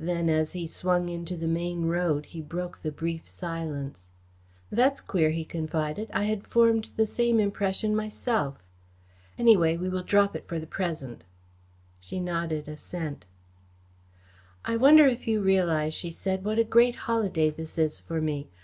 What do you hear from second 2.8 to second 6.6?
the brief silence. "That's queer," he confided. "I had